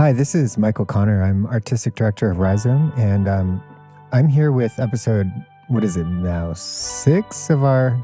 [0.00, 1.22] Hi, this is Michael Connor.
[1.22, 3.62] I'm artistic director of Rhizome, and um,
[4.12, 5.30] I'm here with episode,
[5.68, 8.02] what is it now, six of our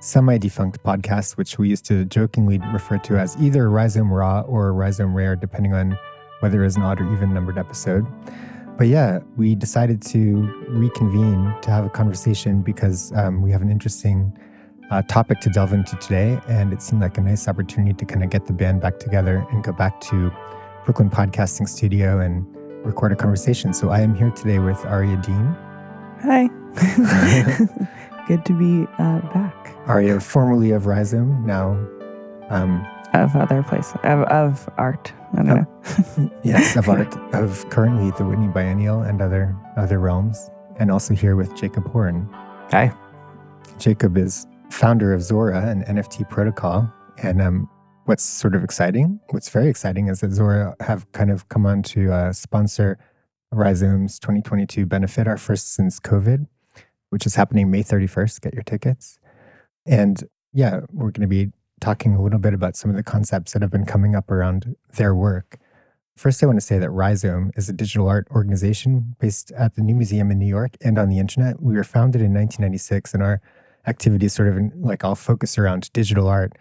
[0.00, 4.74] semi defunct podcast, which we used to jokingly refer to as either Rhizome Raw or
[4.74, 5.96] Rhizome Rare, depending on
[6.40, 8.06] whether it's an odd or even numbered episode.
[8.76, 13.70] But yeah, we decided to reconvene to have a conversation because um, we have an
[13.70, 14.38] interesting
[14.90, 16.38] uh, topic to delve into today.
[16.46, 19.46] And it seemed like a nice opportunity to kind of get the band back together
[19.50, 20.30] and go back to
[20.84, 22.44] Brooklyn Podcasting Studio and
[22.84, 23.72] record a conversation.
[23.72, 25.56] So I am here today with Aria Dean.
[26.22, 26.48] Hi.
[28.26, 29.74] Good to be uh, back.
[29.86, 31.72] Aria, formerly of Rhizome, now
[32.50, 35.12] um, of other places, of, of art.
[35.32, 36.30] I don't know.
[36.42, 41.36] yes, of art, of currently the Whitney Biennial and other other realms, and also here
[41.36, 42.28] with Jacob Horn.
[42.70, 42.92] Hi.
[43.78, 47.68] Jacob is founder of Zora, an NFT protocol, and um,
[48.04, 51.82] what's sort of exciting, what's very exciting, is that Zora have kind of come on
[51.84, 52.98] to uh, sponsor
[53.52, 56.46] Rhizome's 2022 benefit, our first since COVID,
[57.10, 58.40] which is happening May 31st.
[58.40, 59.18] Get your tickets.
[59.86, 63.52] And yeah, we're going to be talking a little bit about some of the concepts
[63.52, 65.58] that have been coming up around their work.
[66.16, 69.82] First, I want to say that Rhizome is a digital art organization based at the
[69.82, 71.60] New Museum in New York and on the internet.
[71.60, 73.40] We were founded in 1996, and our
[73.86, 76.52] activities sort of like all focus around digital art.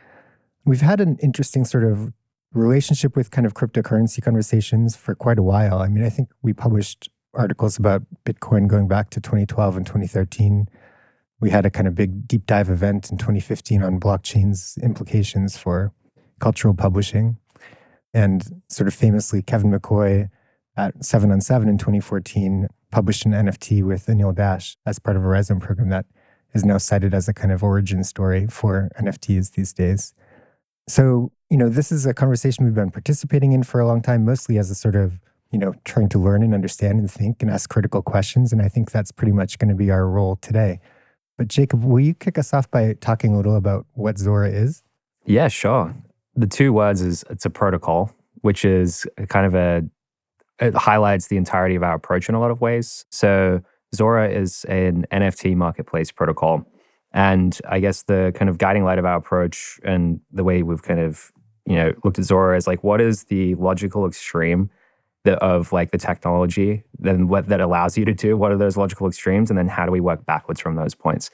[0.66, 2.14] We've had an interesting sort of
[2.54, 5.80] relationship with kind of cryptocurrency conversations for quite a while.
[5.80, 10.68] I mean, I think we published articles about Bitcoin going back to 2012 and 2013
[11.42, 15.92] we had a kind of big deep dive event in 2015 on blockchain's implications for
[16.40, 17.38] cultural publishing.
[18.14, 20.30] And sort of famously, Kevin McCoy
[20.78, 25.24] at 7 on 7 in 2014 published an NFT with Anil Dash as part of
[25.24, 26.06] a Rhizome program that
[26.54, 30.14] is now cited as a kind of origin story for NFTs these days.
[30.88, 34.26] So, you know, this is a conversation we've been participating in for a long time,
[34.26, 35.20] mostly as a sort of,
[35.52, 38.52] you know, trying to learn and understand and think and ask critical questions.
[38.52, 40.80] And I think that's pretty much going to be our role today.
[41.38, 44.84] But Jacob, will you kick us off by talking a little about what Zora is?
[45.26, 45.94] Yeah, sure.
[46.36, 49.84] The two words is it's a protocol, which is kind of a
[50.60, 53.06] it highlights the entirety of our approach in a lot of ways.
[53.10, 53.62] So
[53.96, 56.66] Zora is an NFT marketplace protocol.
[57.14, 60.82] And I guess the kind of guiding light of our approach and the way we've
[60.82, 61.32] kind of,
[61.66, 64.70] you know, looked at Zora is like what is the logical extreme
[65.24, 68.38] the, of like the technology, then what that allows you to do.
[68.38, 71.30] What are those logical extremes, and then how do we work backwards from those points?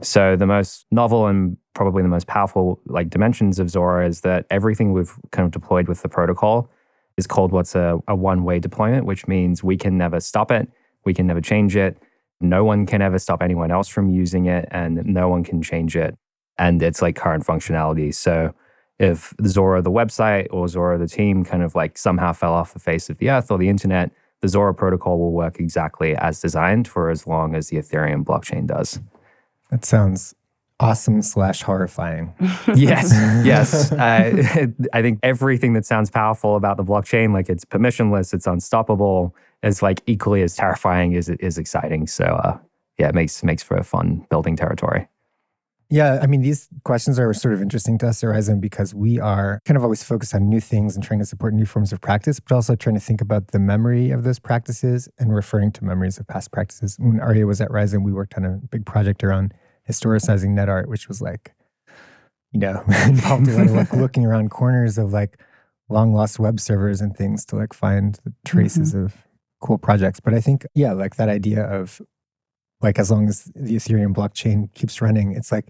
[0.00, 4.46] So the most novel and probably the most powerful like dimensions of Zora is that
[4.50, 6.70] everything we've kind of deployed with the protocol
[7.16, 10.68] is called what's a, a one-way deployment, which means we can never stop it,
[11.04, 11.96] we can never change it.
[12.42, 15.96] No one can ever stop anyone else from using it, and no one can change
[15.96, 16.16] it.
[16.58, 18.14] And it's like current functionality.
[18.14, 18.54] So
[18.98, 22.78] if Zora, the website, or Zora, the team, kind of like somehow fell off the
[22.78, 24.10] face of the earth or the internet,
[24.40, 28.66] the Zora protocol will work exactly as designed for as long as the Ethereum blockchain
[28.66, 29.00] does.
[29.70, 30.34] That sounds
[30.82, 32.34] awesome slash horrifying.
[32.74, 33.12] yes,
[33.44, 33.92] yes.
[33.92, 39.34] I, I think everything that sounds powerful about the blockchain, like it's permissionless, it's unstoppable,
[39.62, 42.06] is like equally as terrifying as it is exciting.
[42.06, 42.58] So, uh,
[42.98, 45.08] yeah, it makes makes for a fun building territory.
[45.92, 49.20] Yeah, I mean, these questions are sort of interesting to us, at Rhizome, because we
[49.20, 52.00] are kind of always focused on new things and trying to support new forms of
[52.00, 55.84] practice, but also trying to think about the memory of those practices and referring to
[55.84, 56.96] memories of past practices.
[56.98, 59.52] When Aria was at Rhizome, we worked on a big project around
[59.86, 61.52] historicizing net art, which was like,
[62.52, 65.38] you know, involved a lot of like looking around corners of like
[65.90, 69.04] long lost web servers and things to like find the traces mm-hmm.
[69.04, 69.16] of
[69.62, 70.20] cool projects.
[70.20, 72.02] But I think, yeah, like that idea of
[72.82, 75.68] like as long as the Ethereum blockchain keeps running, it's like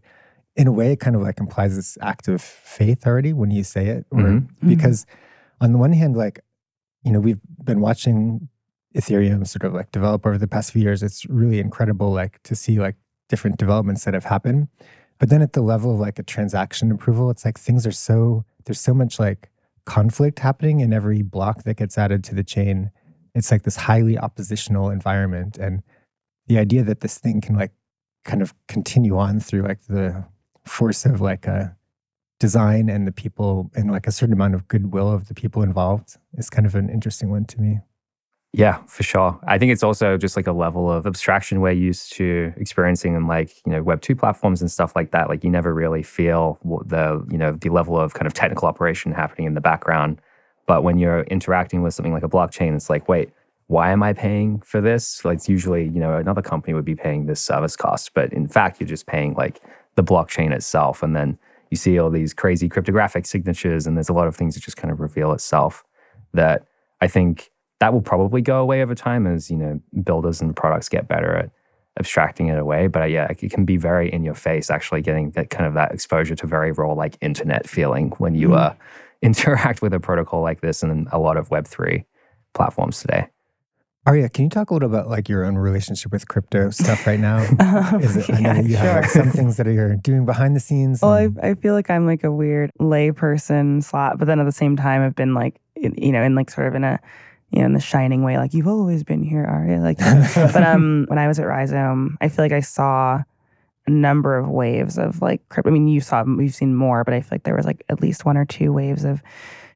[0.56, 3.62] in a way it kind of like implies this act of faith already when you
[3.62, 4.06] say it.
[4.10, 4.36] Or mm-hmm.
[4.38, 4.69] mm-hmm.
[4.69, 5.06] because
[5.60, 6.41] on the one hand, like,
[7.04, 8.48] you know, we've been watching
[8.94, 11.03] Ethereum sort of like develop over the past few years.
[11.03, 12.97] It's really incredible like to see like
[13.28, 14.69] different developments that have happened.
[15.18, 18.45] But then at the level of like a transaction approval, it's like things are so
[18.65, 19.50] there's so much like
[19.84, 22.91] conflict happening in every block that gets added to the chain.
[23.34, 25.59] It's like this highly oppositional environment.
[25.59, 25.83] And
[26.47, 27.73] the idea that this thing can like
[28.25, 30.25] kind of continue on through like the
[30.65, 31.77] force of like a
[32.39, 36.17] design and the people and like a certain amount of goodwill of the people involved
[36.37, 37.79] is kind of an interesting one to me.
[38.55, 39.41] Yeah, for sure.
[39.47, 43.27] I think it's also just like a level of abstraction we're used to experiencing in
[43.27, 45.31] like, you know, Web 2 platforms and stuff like that.
[45.31, 49.13] Like you never really feel the, you know, the level of kind of technical operation
[49.13, 50.21] happening in the background.
[50.66, 53.30] But when you're interacting with something like a blockchain, it's like, wait,
[53.66, 55.24] why am I paying for this?
[55.24, 58.47] Like it's usually, you know, another company would be paying this service cost, but in
[58.47, 59.60] fact, you're just paying like
[59.94, 61.03] the blockchain itself.
[61.03, 61.38] And then
[61.70, 64.76] you see all these crazy cryptographic signatures, and there's a lot of things that just
[64.76, 65.84] kind of reveal itself
[66.34, 66.66] that
[67.00, 67.50] I think
[67.80, 71.34] that will probably go away over time as you know builders and products get better
[71.34, 71.50] at
[71.98, 72.88] abstracting it away.
[72.88, 75.74] But uh, yeah, it can be very in your face, actually getting that kind of
[75.74, 78.59] that exposure to very raw like internet feeling when you mm.
[78.59, 78.74] uh,
[79.22, 82.04] interact with a protocol like this and a lot of Web three
[82.54, 83.28] platforms today.
[84.04, 87.21] Aria, can you talk a little about like your own relationship with crypto stuff right
[87.21, 87.39] now?
[88.01, 88.78] Is it, I know that you sure.
[88.78, 91.03] have like, some things that you're doing behind the scenes.
[91.03, 94.51] Well, I, I feel like I'm like a weird layperson slot, but then at the
[94.51, 96.98] same time, I've been like, you know, in like sort of in a,
[97.53, 99.78] you know, in the shining way, like you've always been here, Aria.
[99.78, 99.98] Like,
[100.34, 103.22] but um, when I was at Rhizome, I feel like I saw
[103.91, 105.71] number of waves of like crypto.
[105.71, 108.01] I mean, you saw, you've seen more, but I feel like there was like at
[108.01, 109.23] least one or two waves of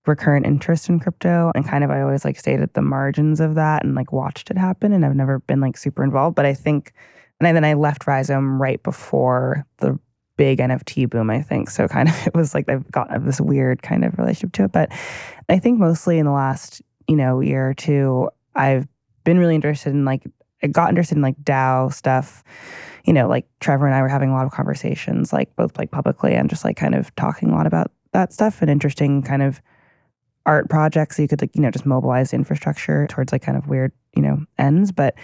[0.06, 1.50] recurrent interest in crypto.
[1.55, 4.50] And kind of I always like stayed at the margins of that and like watched
[4.50, 4.93] it happen.
[4.93, 6.93] And I've never been like super involved but I think
[7.38, 9.99] and then I left Rhizome right before the
[10.38, 11.70] big NFT boom I think.
[11.70, 14.73] So kind of it was like I've got this weird kind of relationship to it.
[14.73, 14.91] But
[15.49, 18.87] I think mostly in the last you know year or two I've
[19.25, 20.23] been really interested in like
[20.62, 22.43] I got interested in like DAO stuff
[23.06, 25.91] you know like Trevor and I were having a lot of conversations like both like
[25.91, 29.43] publicly and just like kind of talking a lot about that stuff and interesting kind
[29.43, 29.61] of
[30.44, 33.67] art projects so you could like you know just mobilize infrastructure towards like kind of
[33.69, 34.93] weird you know ends.
[34.93, 35.14] But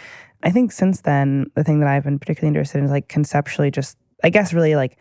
[0.42, 3.70] i think since then the thing that i've been particularly interested in is like conceptually
[3.70, 4.98] just i guess really like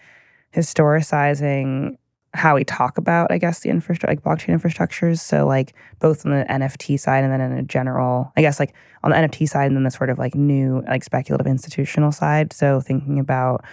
[0.56, 1.98] historicizing
[2.34, 5.20] how we talk about, I guess, the infrastructure, like blockchain infrastructures.
[5.20, 8.74] So, like, both on the NFT side and then in a general, I guess, like
[9.04, 12.54] on the NFT side and then the sort of like new, like speculative institutional side.
[12.54, 13.66] So, thinking about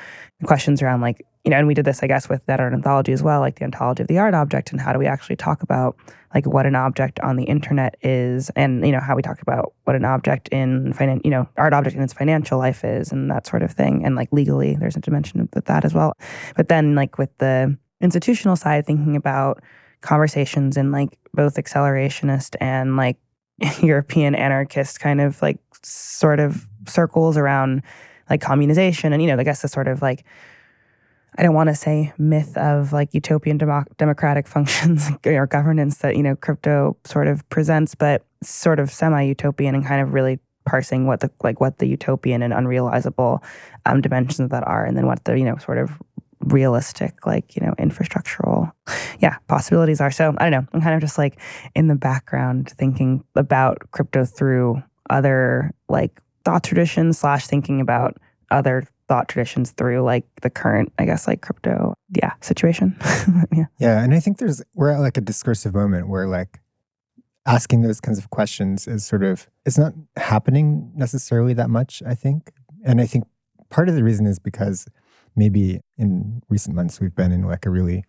[0.45, 3.13] questions around like, you know, and we did this, I guess, with that art ontology
[3.13, 5.63] as well, like the ontology of the art object and how do we actually talk
[5.63, 5.97] about
[6.35, 9.73] like what an object on the internet is and, you know, how we talk about
[9.85, 13.31] what an object in finance, you know, art object in its financial life is and
[13.31, 14.05] that sort of thing.
[14.05, 16.13] And like legally, there's a dimension with that as well.
[16.55, 19.62] But then, like, with the, institutional side, thinking about
[20.00, 23.17] conversations in like both accelerationist and like
[23.83, 27.83] European anarchist kind of like sort of circles around
[28.31, 30.25] like communization and you know I guess the sort of like
[31.37, 36.17] I don't want to say myth of like utopian demo- democratic functions or governance that
[36.17, 41.06] you know crypto sort of presents, but sort of semi-utopian and kind of really parsing
[41.06, 43.43] what the like what the utopian and unrealizable
[43.87, 45.91] um, dimensions of that are, and then what the you know sort of
[46.40, 48.73] realistic, like, you know, infrastructural,
[49.20, 50.11] yeah, possibilities are.
[50.11, 50.69] So I don't know.
[50.73, 51.40] I'm kind of just like
[51.75, 58.17] in the background thinking about crypto through other like thought traditions slash thinking about
[58.50, 62.96] other thought traditions through like the current, I guess, like crypto, yeah, situation.
[63.52, 63.64] yeah.
[63.79, 64.02] Yeah.
[64.02, 66.61] And I think there's, we're at like a discursive moment where like
[67.46, 72.14] asking those kinds of questions is sort of, it's not happening necessarily that much, I
[72.14, 72.52] think.
[72.85, 73.25] And I think
[73.70, 74.87] part of the reason is because
[75.38, 78.05] maybe in recent months we've been in like a really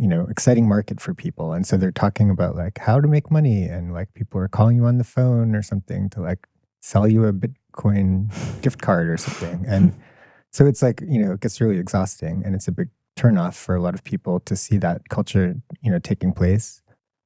[0.00, 1.52] you know exciting market for people.
[1.52, 3.64] And so they're talking about like how to make money.
[3.64, 6.46] And like people are calling you on the phone or something to like
[6.80, 9.64] sell you a bitcoin gift card or something.
[9.66, 9.92] And
[10.50, 12.42] so it's like you know it gets really exhausting.
[12.44, 15.90] And it's a big turnoff for a lot of people to see that culture you
[15.90, 16.80] know taking place.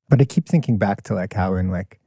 [0.08, 2.00] But i keep thinking back to like how in like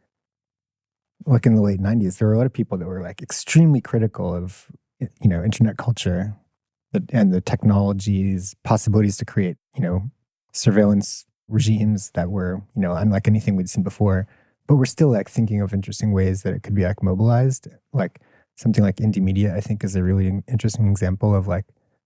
[1.26, 3.82] like in the late 90s there were a lot of people that were like extremely
[3.82, 4.68] critical of
[5.00, 6.36] you know internet culture
[7.12, 10.10] and the technologies, possibilities to create, you know,
[10.54, 14.28] surveillance regimes that were, you know, unlike anything we'd seen before.
[14.68, 17.68] But we're still like thinking of interesting ways that it could be like mobilized.
[17.94, 18.20] Like
[18.56, 21.66] something like indie media I think, is a really interesting example of like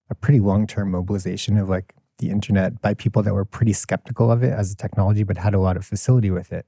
[0.10, 4.31] a pretty long term mobilization of like the internet by people that were pretty skeptical
[4.31, 6.67] of it as a technology, but had a lot of facility with it.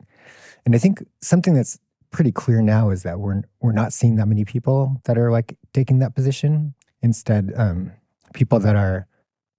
[0.65, 1.77] And I think something that's
[2.09, 5.57] pretty clear now is that we're we're not seeing that many people that are like
[5.73, 6.73] taking that position.
[7.01, 7.91] Instead, um,
[8.33, 9.07] people that are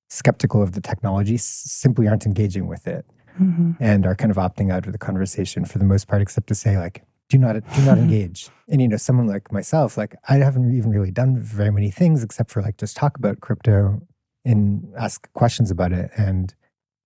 [0.09, 3.05] skeptical of the technology simply aren't engaging with it
[3.41, 3.73] mm-hmm.
[3.81, 6.55] and are kind of opting out of the conversation for the most part, except to
[6.55, 8.49] say like, do not do not engage.
[8.69, 12.23] And you know, someone like myself, like I haven't even really done very many things
[12.23, 14.01] except for like just talk about crypto
[14.45, 16.11] and ask questions about it.
[16.17, 16.55] And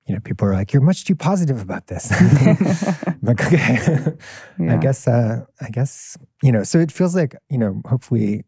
[0.07, 2.11] you know, people are like, "You're much too positive about this."
[3.23, 4.15] like, okay,
[4.59, 4.75] yeah.
[4.75, 6.63] I guess, uh, I guess, you know.
[6.63, 8.45] So it feels like, you know, hopefully,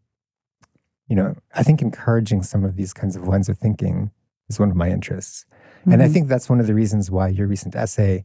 [1.10, 4.12] you know, I think encouraging some of these kinds of lines of thinking
[4.48, 5.44] is one of my interests.
[5.80, 5.92] Mm-hmm.
[5.92, 6.14] And I mm-hmm.
[6.14, 8.24] think that's one of the reasons why your recent essay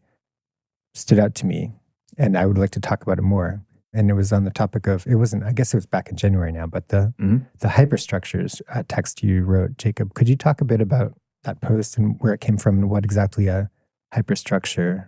[0.94, 1.74] stood out to me.
[2.16, 3.66] And I would like to talk about it more.
[3.92, 6.16] And it was on the topic of, it wasn't, I guess it was back in
[6.16, 7.38] January now, but the, mm-hmm.
[7.60, 10.14] the hyperstructures uh, text you wrote, Jacob.
[10.14, 13.04] Could you talk a bit about that post and where it came from and what
[13.04, 13.72] exactly a
[14.14, 15.08] hyperstructure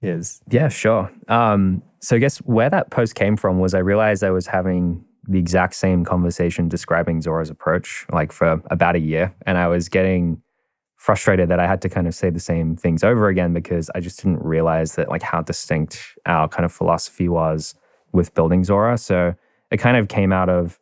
[0.00, 0.40] is?
[0.48, 1.12] Yeah, sure.
[1.28, 5.04] Um, so I guess where that post came from was I realized I was having
[5.28, 9.34] the exact same conversation describing Zora's approach, like for about a year.
[9.46, 10.42] And I was getting
[10.96, 14.00] frustrated that I had to kind of say the same things over again because I
[14.00, 17.74] just didn't realize that like how distinct our kind of philosophy was
[18.12, 18.98] with building Zora.
[18.98, 19.34] So
[19.70, 20.80] it kind of came out of,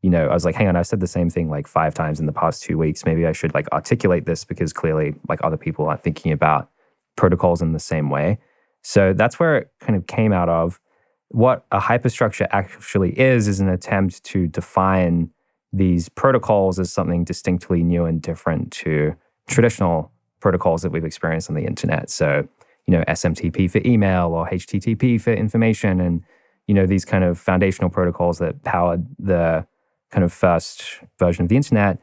[0.00, 2.20] you know, I was like, hang on, I've said the same thing like five times
[2.20, 3.04] in the past two weeks.
[3.04, 6.70] Maybe I should like articulate this because clearly like other people aren't thinking about
[7.16, 8.38] protocols in the same way.
[8.82, 10.80] So that's where it kind of came out of.
[11.30, 15.30] What a hyperstructure actually is, is an attempt to define
[15.72, 19.14] these protocols as something distinctly new and different to
[19.46, 22.08] traditional protocols that we've experienced on the internet.
[22.08, 22.48] So,
[22.86, 26.22] you know, SMTP for email or HTTP for information and,
[26.66, 29.66] you know, these kind of foundational protocols that powered the
[30.10, 31.98] kind of first version of the internet.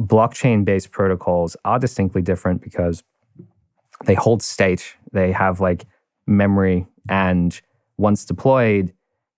[0.00, 3.02] Blockchain based protocols are distinctly different because
[4.06, 5.84] they hold state, they have like
[6.26, 7.60] memory, and
[7.98, 8.94] once deployed,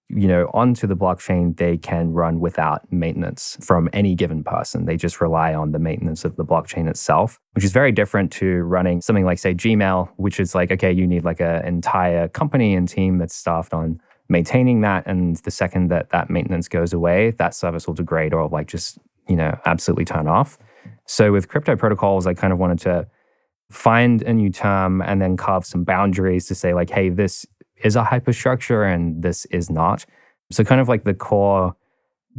[0.09, 4.85] you know, onto the blockchain, they can run without maintenance from any given person.
[4.85, 8.63] They just rely on the maintenance of the blockchain itself, which is very different to
[8.63, 12.75] running something like, say, Gmail, which is like, okay, you need like an entire company
[12.75, 15.05] and team that's staffed on maintaining that.
[15.07, 18.99] And the second that that maintenance goes away, that service will degrade or like just,
[19.29, 20.59] you know, absolutely turn off.
[21.07, 23.07] So with crypto protocols, I kind of wanted to
[23.71, 27.47] find a new term and then carve some boundaries to say, like, hey, this
[27.85, 30.05] is a hyperstructure and this is not.
[30.53, 31.77] So, kind of like the core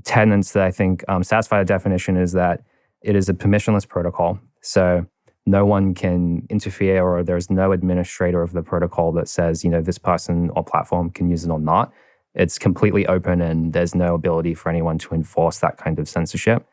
[0.03, 2.63] tenets that I think um, satisfy the definition is that
[3.01, 4.39] it is a permissionless protocol.
[4.61, 5.05] So,
[5.45, 9.81] no one can interfere, or there's no administrator of the protocol that says, you know,
[9.81, 11.91] this person or platform can use it or not.
[12.35, 16.67] It's completely open, and there's no ability for anyone to enforce that kind of censorship.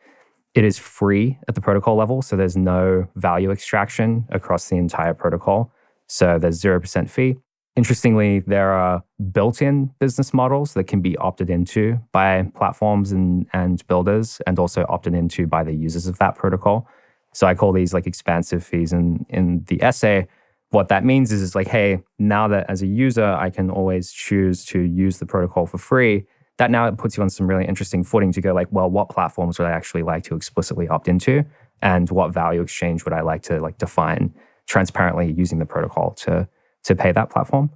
[0.53, 5.13] It is free at the protocol level, so there's no value extraction across the entire
[5.13, 5.71] protocol.
[6.07, 7.37] So, there's 0% fee.
[7.79, 13.47] Interestingly, there are built in business models that can be opted into by platforms and,
[13.53, 16.89] and builders and also opted into by the users of that protocol.
[17.31, 20.27] So I call these like expansive fees in, in the essay.
[20.71, 24.11] What that means is, is like, hey, now that as a user, I can always
[24.11, 26.25] choose to use the protocol for free.
[26.57, 29.57] That now puts you on some really interesting footing to go like, well, what platforms
[29.57, 31.45] would I actually like to explicitly opt into?
[31.81, 34.33] And what value exchange would I like to like define
[34.67, 36.49] transparently using the protocol to
[36.83, 37.69] to pay that platform.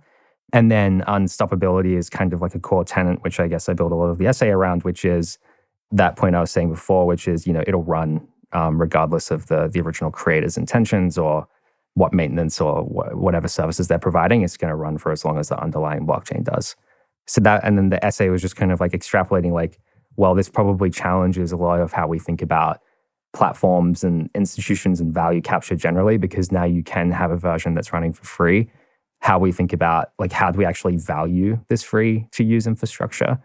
[0.53, 3.91] And then unstoppability is kind of like a core tenant, which I guess I build
[3.91, 5.39] a lot of the essay around, which is
[5.91, 9.47] that point I was saying before, which is, you know, it'll run um, regardless of
[9.47, 11.47] the, the original creator's intentions or
[11.95, 14.43] what maintenance or wh- whatever services they're providing.
[14.43, 16.75] It's going to run for as long as the underlying blockchain does.
[17.25, 19.79] So that, and then the essay was just kind of like extrapolating, like,
[20.17, 22.79] well, this probably challenges a lot of how we think about
[23.33, 27.91] platforms and institutions and value capture generally, because now you can have a version that's
[27.91, 28.69] running for free
[29.23, 33.39] how we think about like how do we actually value this free to use infrastructure?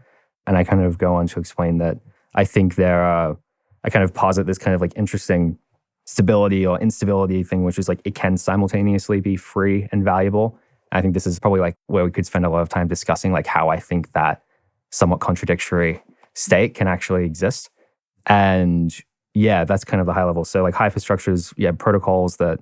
[0.46, 1.98] And i kind of go on to explain that
[2.34, 3.36] i think there are
[3.84, 5.58] i kind of posit this kind of like interesting
[6.06, 10.58] stability or instability thing which is like it can simultaneously be free and valuable.
[10.90, 13.30] I think this is probably like where we could spend a lot of time discussing
[13.30, 14.42] like how i think that
[14.90, 16.02] somewhat contradictory
[16.34, 17.70] state can actually exist.
[18.26, 18.96] And
[19.34, 20.44] yeah that's kind of the high level.
[20.44, 22.58] So like hyperstructures yeah protocols that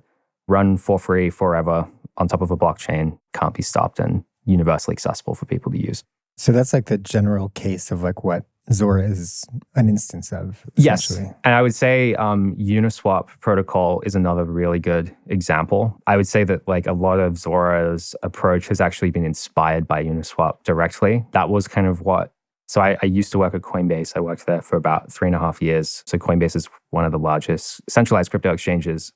[0.49, 5.35] run for free forever on top of a blockchain can't be stopped and universally accessible
[5.35, 6.03] for people to use.
[6.37, 9.45] So that's like the general case of like what Zora is
[9.75, 10.65] an instance of.
[10.75, 11.09] Yes.
[11.11, 15.97] And I would say um, Uniswap protocol is another really good example.
[16.05, 20.03] I would say that like a lot of Zora's approach has actually been inspired by
[20.03, 21.25] Uniswap directly.
[21.31, 22.33] That was kind of what.
[22.67, 24.17] So I, I used to work at Coinbase.
[24.17, 26.03] I worked there for about three and a half years.
[26.05, 29.13] So Coinbase is one of the largest centralized crypto exchanges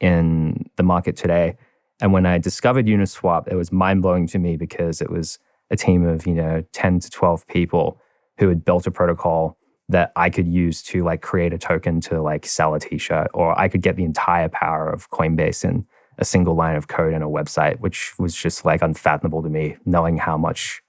[0.00, 1.56] in the market today.
[2.00, 5.38] And when I discovered Uniswap, it was mind blowing to me because it was
[5.70, 8.00] a team of, you know, 10 to 12 people
[8.38, 9.56] who had built a protocol
[9.88, 13.58] that I could use to like create a token to like sell a t-shirt or
[13.58, 15.84] I could get the entire power of Coinbase in
[16.18, 19.76] a single line of code in a website, which was just like unfathomable to me,
[19.84, 20.82] knowing how much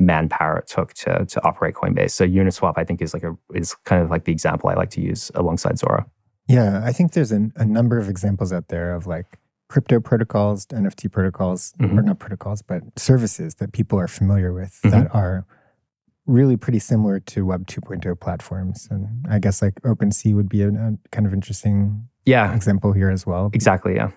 [0.00, 2.10] manpower it took to to operate Coinbase.
[2.10, 4.90] So Uniswap, I think, is like a is kind of like the example I like
[4.90, 6.06] to use alongside Zora.
[6.48, 9.38] Yeah, I think there's an, a number of examples out there of like
[9.70, 11.98] crypto protocols, NFT protocols, mm-hmm.
[11.98, 14.90] or not protocols, but services that people are familiar with mm-hmm.
[14.90, 15.46] that are
[16.26, 18.88] really pretty similar to Web 2.0 platforms.
[18.90, 22.52] And I guess like OpenSea would be a, a kind of interesting yeah.
[22.52, 23.50] example here as well.
[23.52, 24.10] Exactly, yeah.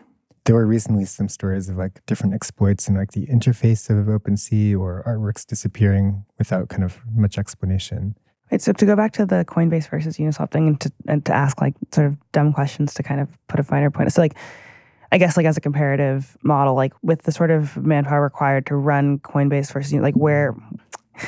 [0.45, 4.77] There were recently some stories of like different exploits in like the interface of OpenSea
[4.77, 8.15] or artworks disappearing without kind of much explanation.
[8.51, 11.33] Right, so to go back to the Coinbase versus Uniswap thing and to, and to
[11.33, 14.11] ask like sort of dumb questions to kind of put a finer point.
[14.11, 14.35] So like
[15.13, 18.75] I guess like as a comparative model, like with the sort of manpower required to
[18.75, 20.55] run Coinbase versus like where,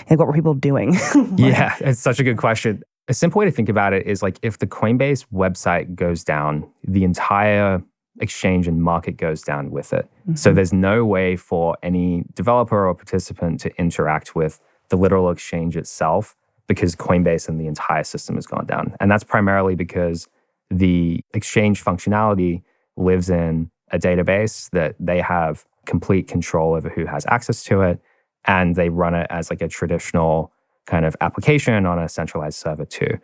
[0.10, 0.98] like what were people doing?
[1.38, 2.82] yeah, it's such a good question.
[3.08, 6.68] A simple way to think about it is like if the Coinbase website goes down,
[6.84, 7.84] the entire
[8.20, 10.10] exchange and market goes down with it.
[10.22, 10.34] Mm-hmm.
[10.34, 15.78] So there's no way for any developer or participant to interact with the literal exchange
[15.78, 18.96] itself because Coinbase and the entire system has gone down.
[19.00, 20.28] And that's primarily because
[20.72, 22.64] the exchange functionality
[22.98, 28.02] lives in a database that they have complete control over who has access to it.
[28.46, 30.52] And they run it as like a traditional
[30.86, 33.20] kind of application on a centralized server too.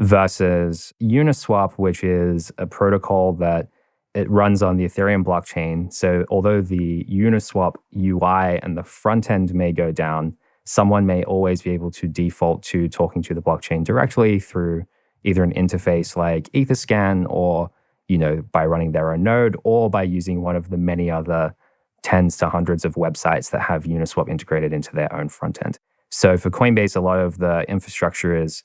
[0.00, 3.68] Versus Uniswap, which is a protocol that
[4.14, 5.92] it runs on the Ethereum blockchain.
[5.92, 11.62] So although the Uniswap UI and the front end may go down, someone may always
[11.62, 14.84] be able to default to talking to the blockchain directly through
[15.24, 17.70] either an interface like Etherscan or
[18.08, 21.54] you know by running their own node or by using one of the many other
[22.02, 25.78] tens to hundreds of websites that have Uniswap integrated into their own front end.
[26.10, 28.62] So for Coinbase, a lot of the infrastructure is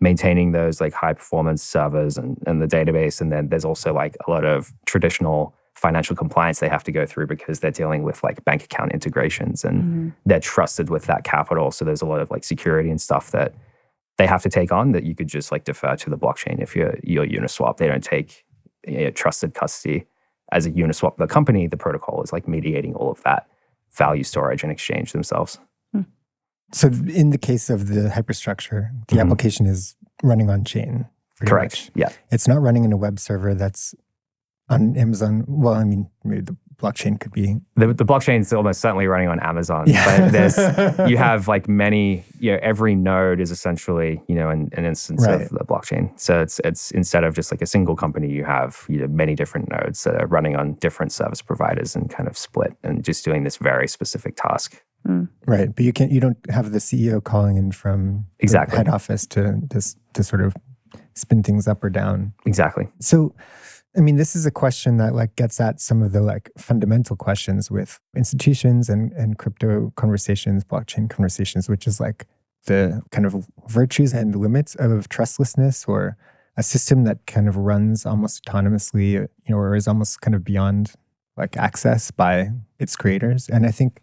[0.00, 3.20] maintaining those like high performance servers and, and the database.
[3.20, 7.06] And then there's also like a lot of traditional financial compliance they have to go
[7.06, 10.08] through because they're dealing with like bank account integrations and mm-hmm.
[10.26, 11.70] they're trusted with that capital.
[11.70, 13.54] So there's a lot of like security and stuff that
[14.16, 16.74] they have to take on that you could just like defer to the blockchain if
[16.74, 17.76] you're you're Uniswap.
[17.76, 18.44] They don't take
[18.88, 20.06] you know, trusted custody
[20.52, 21.16] as a Uniswap.
[21.16, 23.46] The company, the protocol is like mediating all of that
[23.92, 25.58] value storage and exchange themselves.
[25.92, 26.02] Hmm.
[26.72, 29.20] So in the case of the hyperstructure, the mm-hmm.
[29.20, 31.06] application is running on chain.
[31.46, 31.72] Correct.
[31.72, 31.90] Much.
[31.94, 32.12] Yeah.
[32.30, 33.94] It's not running in a web server that's
[34.68, 35.44] on Amazon.
[35.46, 39.28] Well, I mean, maybe the blockchain could be the, the blockchain is almost certainly running
[39.28, 39.84] on Amazon.
[39.86, 40.20] Yeah.
[40.20, 44.70] But there's you have like many, you know, every node is essentially, you know, an,
[44.72, 45.42] an instance right.
[45.42, 46.18] of the blockchain.
[46.18, 49.34] So it's it's instead of just like a single company, you have you know many
[49.34, 53.24] different nodes that are running on different service providers and kind of split and just
[53.24, 54.82] doing this very specific task.
[55.06, 55.28] Mm.
[55.46, 55.74] Right.
[55.74, 59.60] But you can't you don't have the CEO calling in from exactly head office to
[59.70, 60.54] just to sort of
[61.14, 62.32] spin things up or down.
[62.46, 62.88] Exactly.
[63.00, 63.34] So
[63.96, 67.16] I mean, this is a question that like gets at some of the like fundamental
[67.16, 72.26] questions with institutions and, and crypto conversations, blockchain conversations, which is like
[72.66, 76.16] the kind of virtues and limits of trustlessness or
[76.56, 80.44] a system that kind of runs almost autonomously, you know, or is almost kind of
[80.44, 80.92] beyond
[81.36, 83.48] like access by its creators.
[83.48, 84.02] And I think,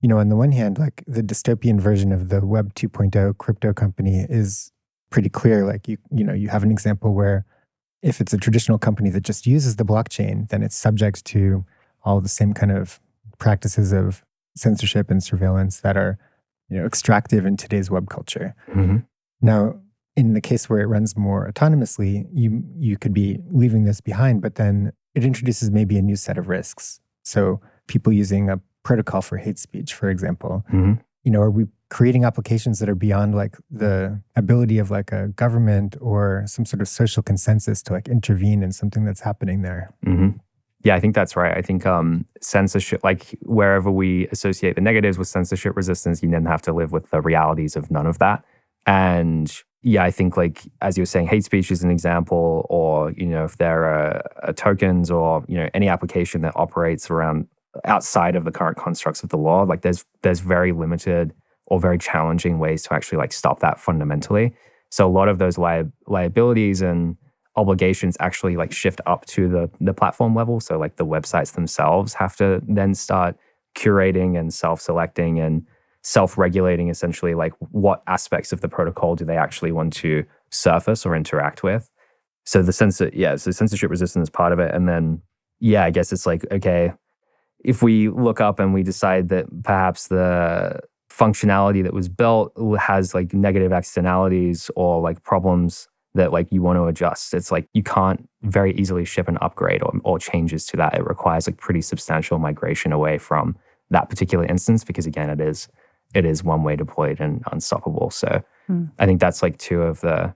[0.00, 3.72] you know, on the one hand, like the dystopian version of the Web 2.0 crypto
[3.72, 4.72] company is
[5.10, 5.66] pretty clear.
[5.66, 7.44] Like you, you know, you have an example where
[8.02, 11.64] if it's a traditional company that just uses the blockchain, then it's subject to
[12.02, 13.00] all the same kind of
[13.38, 14.24] practices of
[14.56, 16.18] censorship and surveillance that are
[16.68, 18.54] you know extractive in today's web culture.
[18.68, 18.98] Mm-hmm.
[19.42, 19.80] Now,
[20.16, 24.42] in the case where it runs more autonomously, you you could be leaving this behind,
[24.42, 27.00] but then it introduces maybe a new set of risks.
[27.22, 30.94] So people using a protocol for hate speech, for example, mm-hmm.
[31.24, 35.28] you know, are we creating applications that are beyond like the ability of like a
[35.28, 39.92] government or some sort of social consensus to like intervene in something that's happening there.
[40.06, 40.38] Mm-hmm.
[40.82, 41.54] Yeah, I think that's right.
[41.54, 46.46] I think um, censorship, like wherever we associate the negatives with censorship resistance, you then
[46.46, 48.44] have to live with the realities of none of that.
[48.86, 53.12] And yeah, I think like as you were saying, hate speech is an example, or
[53.12, 57.48] you know, if there are, are tokens or you know any application that operates around
[57.84, 61.34] outside of the current constructs of the law, like there's there's very limited
[61.70, 64.54] or very challenging ways to actually like stop that fundamentally.
[64.90, 67.16] So a lot of those li- liabilities and
[67.56, 70.60] obligations actually like shift up to the the platform level.
[70.60, 73.36] So like the websites themselves have to then start
[73.74, 75.64] curating and self-selecting and
[76.02, 81.14] self-regulating essentially like what aspects of the protocol do they actually want to surface or
[81.14, 81.90] interact with.
[82.44, 84.74] So the that yeah, so censorship resistance is part of it.
[84.74, 85.22] And then
[85.60, 86.94] yeah, I guess it's like, okay,
[87.62, 93.14] if we look up and we decide that perhaps the functionality that was built has
[93.14, 97.34] like negative externalities or like problems that like you want to adjust.
[97.34, 100.94] It's like you can't very easily ship an upgrade or, or changes to that.
[100.94, 103.56] It requires like pretty substantial migration away from
[103.90, 105.68] that particular instance because again it is
[106.14, 108.10] it is one way deployed and unstoppable.
[108.10, 108.90] So mm.
[108.98, 110.34] I think that's like two of the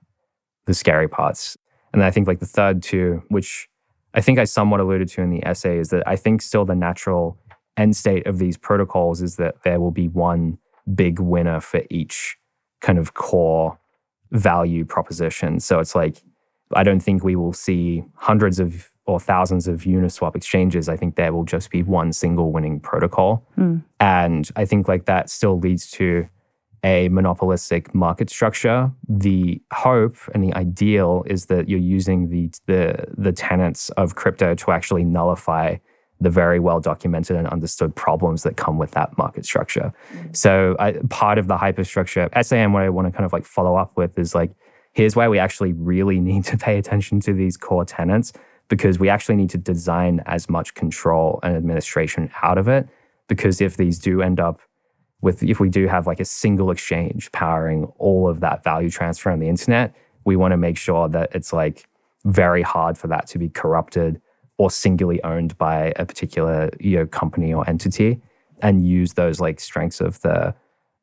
[0.67, 1.57] the scary parts.
[1.93, 3.69] And then I think like the third two, which
[4.15, 6.75] I think I somewhat alluded to in the essay, is that I think still the
[6.75, 7.39] natural
[7.77, 10.59] end state of these protocols is that there will be one
[10.93, 12.37] big winner for each
[12.81, 13.79] kind of core
[14.33, 15.61] value proposition.
[15.61, 16.23] So it's like,
[16.75, 20.89] I don't think we will see hundreds of or thousands of Uniswap exchanges.
[20.89, 23.47] I think there will just be one single winning protocol.
[23.59, 23.83] Mm.
[24.01, 26.27] And I think like that still leads to
[26.83, 28.91] a monopolistic market structure.
[29.09, 34.55] The hope and the ideal is that you're using the the the tenets of crypto
[34.55, 35.77] to actually nullify
[36.21, 39.93] the very well documented and understood problems that come with that market structure.
[40.13, 40.33] Mm-hmm.
[40.33, 43.77] So, I, part of the hyperstructure SAM, what I want to kind of like follow
[43.77, 44.53] up with is like,
[44.93, 48.33] here's why we actually really need to pay attention to these core tenants
[48.69, 52.89] because we actually need to design as much control and administration out of it.
[53.29, 54.61] Because if these do end up
[55.21, 59.31] with, if we do have like a single exchange powering all of that value transfer
[59.31, 61.87] on the internet, we want to make sure that it's like
[62.25, 64.21] very hard for that to be corrupted
[64.59, 68.21] or singularly owned by a particular you know company or entity
[68.63, 70.55] and use those like strengths of the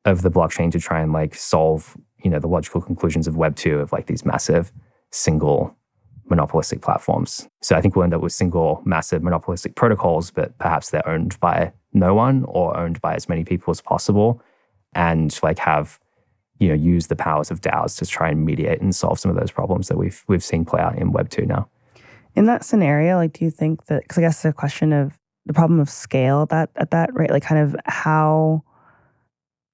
[0.06, 3.56] of the blockchain to try and like solve you know the logical conclusions of web
[3.56, 4.72] 2 of like these massive
[5.12, 5.76] single
[6.30, 7.48] monopolistic platforms.
[7.62, 11.40] So i think we'll end up with single massive monopolistic protocols but perhaps they're owned
[11.40, 14.42] by no one or owned by as many people as possible
[14.94, 16.00] and like have
[16.60, 19.38] you know use the powers of DAOs to try and mediate and solve some of
[19.38, 21.68] those problems that we've we've seen play out in web 2 now
[22.36, 25.54] in that scenario like do you think that because i guess the question of the
[25.54, 28.64] problem of scale that at that right like kind of how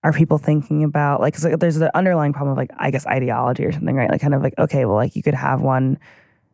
[0.03, 3.05] are people thinking about like, cause like there's the underlying problem of like i guess
[3.07, 4.09] ideology or something right?
[4.09, 5.97] Like kind of like okay well like you could have one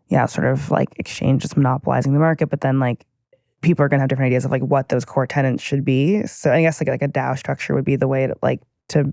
[0.10, 3.06] yeah sort of like exchange just monopolizing the market but then like
[3.64, 6.26] people are going to have different ideas of like what those core tenants should be.
[6.28, 9.12] So i guess like like a dao structure would be the way to like to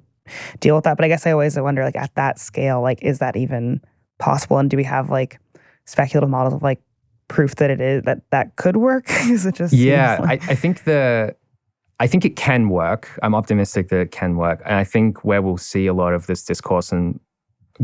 [0.59, 0.96] deal with that.
[0.96, 3.81] But i guess i always wonder like at that scale like is that even
[4.18, 4.59] possible?
[4.59, 5.38] And do we have like
[5.90, 6.81] speculative models of like
[7.29, 10.55] proof that it is that that could work is it just yeah like- I, I
[10.55, 11.35] think the
[12.00, 13.11] I think it can work.
[13.22, 14.62] I'm optimistic that it can work.
[14.64, 17.20] And I think where we'll see a lot of this discourse and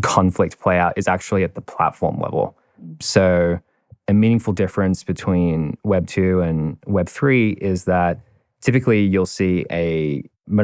[0.01, 2.57] conflict play out is actually at the platform level.
[2.99, 3.61] So,
[4.09, 8.21] a meaningful difference between Web 2 and Web 3 is that
[8.62, 10.23] typically you'll see a,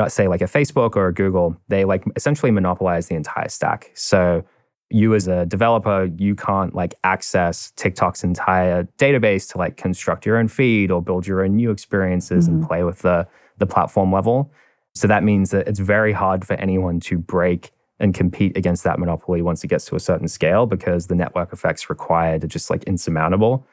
[0.08, 3.90] say, like a Facebook or a Google, they like essentially monopolize the entire stack.
[3.94, 4.44] So,
[4.92, 10.36] you as a developer, you can't like access TikTok's entire database to like construct your
[10.36, 12.58] own feed or build your own new experiences mm-hmm.
[12.58, 13.26] and play with the
[13.58, 14.52] the platform level.
[14.94, 18.98] So that means that it's very hard for anyone to break and compete against that
[18.98, 22.68] monopoly once it gets to a certain scale because the network effects required are just
[22.68, 23.66] like insurmountable.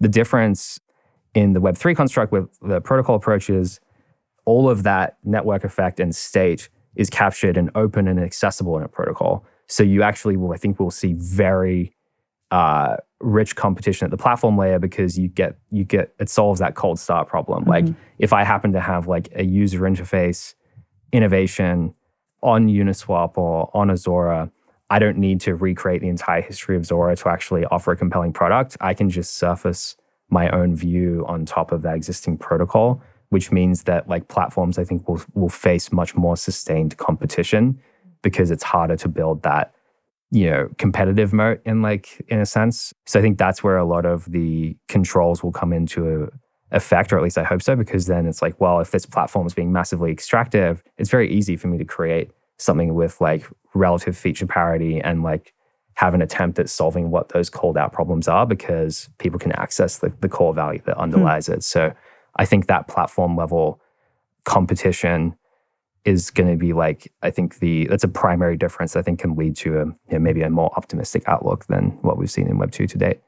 [0.00, 0.80] The difference
[1.34, 3.80] in the Web3 construct with the protocol approaches,
[4.46, 8.88] all of that network effect and state is captured and open and accessible in a
[8.88, 9.44] protocol.
[9.66, 11.94] So you actually will, I think, we'll see very
[12.50, 16.74] uh, rich competition at the platform layer because you get you get it solves that
[16.74, 17.62] cold start problem.
[17.62, 17.70] Mm-hmm.
[17.70, 17.86] Like
[18.18, 20.54] if I happen to have like a user interface
[21.12, 21.94] innovation
[22.42, 24.50] on Uniswap or on Azora,
[24.90, 28.32] I don't need to recreate the entire history of Zora to actually offer a compelling
[28.32, 28.76] product.
[28.80, 29.96] I can just surface
[30.28, 34.84] my own view on top of that existing protocol, which means that like platforms I
[34.84, 37.80] think will will face much more sustained competition
[38.24, 39.72] because it's harder to build that
[40.32, 43.84] you know competitive moat in like in a sense so i think that's where a
[43.84, 46.28] lot of the controls will come into
[46.72, 49.46] effect or at least i hope so because then it's like well if this platform
[49.46, 54.16] is being massively extractive it's very easy for me to create something with like relative
[54.16, 55.54] feature parity and like
[55.94, 59.98] have an attempt at solving what those called out problems are because people can access
[59.98, 61.02] the, the core value that hmm.
[61.02, 61.52] underlies hmm.
[61.52, 61.92] it so
[62.36, 63.80] i think that platform level
[64.44, 65.36] competition
[66.04, 69.36] is going to be like I think the that's a primary difference I think can
[69.36, 72.58] lead to a you know, maybe a more optimistic outlook than what we've seen in
[72.58, 73.20] Web two to date.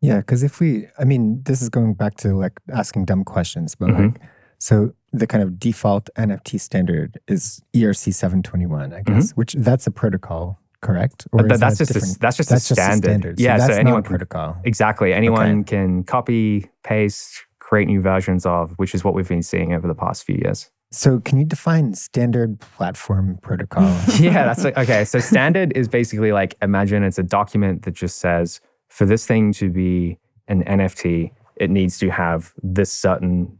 [0.00, 3.74] Yeah, because if we, I mean, this is going back to like asking dumb questions,
[3.74, 4.02] but mm-hmm.
[4.04, 4.20] like,
[4.58, 9.40] so the kind of default NFT standard is ERC seven twenty one, I guess, mm-hmm.
[9.40, 10.60] which that's a protocol.
[10.80, 12.76] Correct, or that, that's, that just a, that's just that's a standard.
[12.76, 13.40] Just a standard.
[13.40, 14.56] Yeah, so, so anyone can, protocol.
[14.62, 15.76] Exactly, anyone okay.
[15.76, 19.94] can copy, paste, create new versions of, which is what we've been seeing over the
[19.96, 20.70] past few years.
[20.90, 23.82] So, can you define standard platform protocol?
[24.18, 25.04] yeah, that's like, okay.
[25.04, 29.52] So, standard is basically like imagine it's a document that just says for this thing
[29.54, 33.58] to be an NFT, it needs to have this certain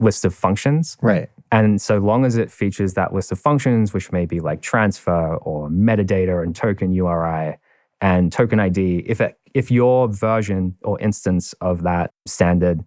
[0.00, 0.96] list of functions.
[1.00, 1.30] Right.
[1.50, 5.36] And so long as it features that list of functions, which may be like transfer
[5.36, 7.56] or metadata and token URI
[8.00, 12.84] and token ID, if it, if your version or instance of that standard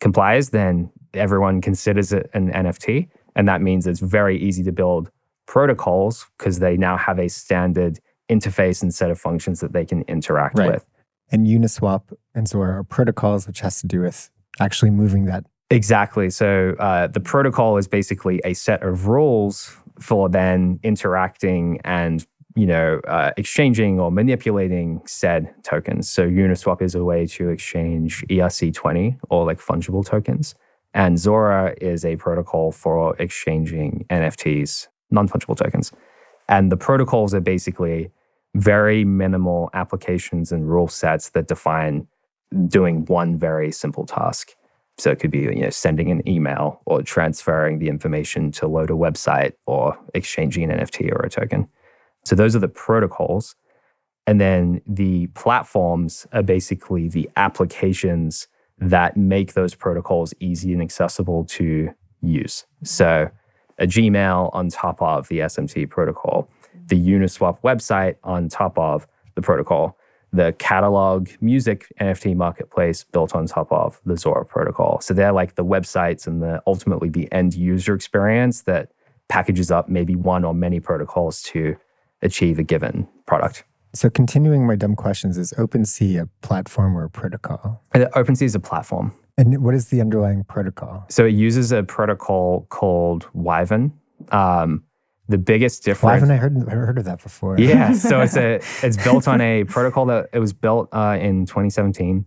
[0.00, 3.08] complies, then everyone considers it an NFT.
[3.36, 5.10] And that means it's very easy to build
[5.46, 7.98] protocols because they now have a standard
[8.30, 10.72] interface and set of functions that they can interact right.
[10.72, 10.86] with.
[11.30, 15.44] And Uniswap and Zora are protocols, which has to do with actually moving that.
[15.70, 16.30] Exactly.
[16.30, 22.66] So uh, the protocol is basically a set of rules for then interacting and you
[22.66, 26.08] know uh, exchanging or manipulating said tokens.
[26.08, 30.54] So Uniswap is a way to exchange ERC20 or like fungible tokens.
[30.98, 35.92] And Zora is a protocol for exchanging NFTs, non fungible tokens.
[36.48, 38.10] And the protocols are basically
[38.56, 42.08] very minimal applications and rule sets that define
[42.66, 44.56] doing one very simple task.
[44.96, 48.90] So it could be you know, sending an email or transferring the information to load
[48.90, 51.68] a website or exchanging an NFT or a token.
[52.24, 53.54] So those are the protocols.
[54.26, 58.48] And then the platforms are basically the applications
[58.80, 62.64] that make those protocols easy and accessible to use.
[62.84, 63.28] So
[63.78, 66.48] a Gmail on top of the SMT protocol,
[66.86, 69.96] the Uniswap website on top of the protocol,
[70.32, 75.00] the catalog music NFT marketplace built on top of the Zora protocol.
[75.00, 78.90] So they're like the websites and the ultimately the end user experience that
[79.28, 81.76] packages up maybe one or many protocols to
[82.22, 83.64] achieve a given product.
[83.94, 87.82] So continuing my dumb questions, is OpenSea a platform or a protocol?
[87.94, 89.14] Uh, OpenSea is a platform.
[89.36, 91.06] And what is the underlying protocol?
[91.08, 93.92] So it uses a protocol called Wyvern.
[94.30, 94.84] Um,
[95.28, 96.20] the biggest difference.
[96.20, 97.58] haven't I heard, I heard of that before?
[97.58, 101.44] Yeah, so it's a it's built on a protocol that it was built uh, in
[101.44, 102.24] 2017,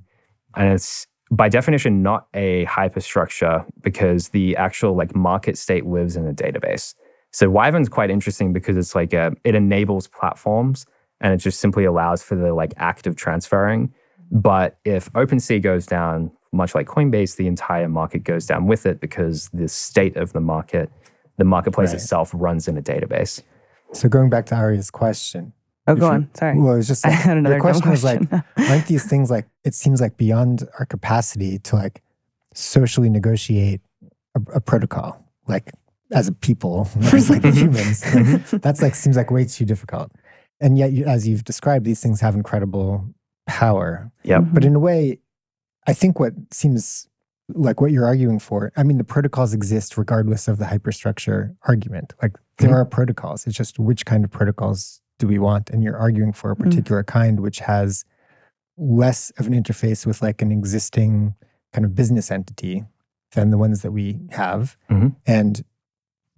[0.55, 6.27] and it's by definition not a hyperstructure because the actual like market state lives in
[6.27, 6.93] a database.
[7.31, 10.85] So Wyvern's quite interesting because it's like a, it enables platforms
[11.21, 13.93] and it just simply allows for the like active transferring.
[14.31, 18.99] But if OpenSea goes down, much like Coinbase, the entire market goes down with it
[18.99, 20.89] because the state of the market,
[21.37, 21.95] the marketplace Right.
[22.01, 23.41] itself runs in a database.
[23.93, 25.53] So going back to Ari's question.
[25.87, 26.29] Oh, go you- on.
[26.35, 26.57] Sorry.
[26.59, 28.45] Well, it was just I like, had another your dumb question was like, question.
[28.69, 32.01] aren't these things like, it seems like beyond our capacity to like
[32.53, 33.81] socially negotiate
[34.35, 35.71] a, a protocol, like
[36.13, 38.03] as a people, as like humans.
[38.15, 40.11] Like, that's like, seems like way too difficult.
[40.61, 43.05] And yet, as you've described, these things have incredible
[43.47, 44.11] power.
[44.23, 44.43] Yep.
[44.53, 45.19] But in a way,
[45.87, 47.07] I think what seems
[47.49, 52.13] like what you're arguing for, I mean, the protocols exist regardless of the hyperstructure argument.
[52.21, 52.75] Like there Mhm.
[52.75, 53.45] are protocols.
[53.47, 55.69] It's just which kind of protocols do we want?
[55.71, 56.63] And you're arguing for a Mm.
[56.63, 58.05] particular kind which has
[58.77, 61.35] less of an interface with like an existing
[61.73, 62.85] kind of business entity
[63.33, 64.77] than the ones that we have.
[64.89, 65.15] Mhm.
[65.25, 65.63] And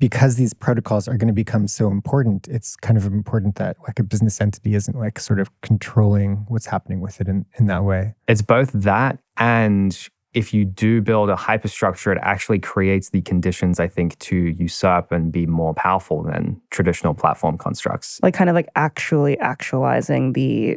[0.04, 4.00] because these protocols are going to become so important, it's kind of important that like
[4.00, 7.86] a business entity isn't like sort of controlling what's happening with it in, in that
[7.86, 8.14] way.
[8.28, 9.98] It's both that and
[10.34, 15.14] if you do build a hyperstructure, it actually creates the conditions, I think, to usurp
[15.14, 18.20] and be more powerful than traditional platform constructs.
[18.22, 20.76] like kind of like actually actualizing the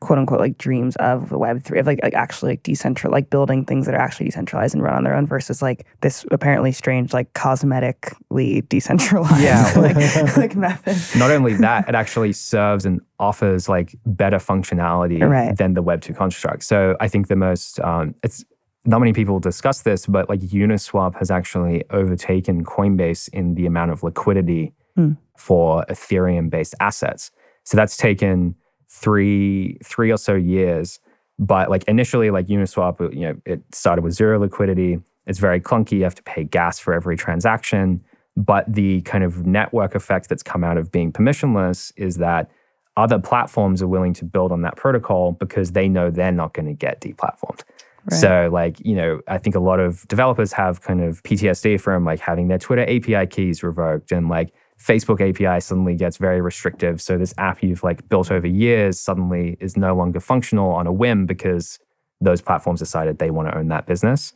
[0.00, 3.30] quote unquote like dreams of the web 3 of like, like actually like decentral like
[3.30, 6.70] building things that are actually decentralized and run on their own versus like this apparently
[6.70, 9.72] strange like cosmetically decentralized Yeah.
[9.76, 15.56] like, like method Not only that, it actually serves and offers like better functionality Right.
[15.56, 16.62] than the Web2 construct.
[16.64, 18.44] So I think the most, um, it's
[18.84, 23.90] not many people discuss this, but like Uniswap has actually overtaken Coinbase in the amount
[23.90, 25.12] of liquidity Hmm.
[25.36, 27.30] for Ethereum based assets.
[27.64, 28.54] So that's taken
[28.88, 31.00] three, three or so years.
[31.38, 35.00] But like initially, like Uniswap, uh, you know, it started with zero liquidity.
[35.26, 35.92] It's very clunky.
[35.92, 38.02] You have to pay gas for every transaction.
[38.36, 42.50] But the kind of network effect that's come out of being permissionless is that
[42.96, 46.66] other platforms are willing to build on that protocol because they know they're not going
[46.66, 47.62] to get deplatformed.
[48.10, 48.20] Right.
[48.20, 52.04] So, like, you know, I think a lot of developers have kind of PTSD from
[52.04, 57.00] like having their Twitter API keys revoked and like Facebook API suddenly gets very restrictive.
[57.00, 60.92] So, this app you've like built over years suddenly is no longer functional on a
[60.92, 61.78] whim because
[62.20, 64.32] those platforms decided they want to own that business.